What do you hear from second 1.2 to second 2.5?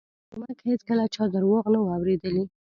درواغ نه وو اورېدلي.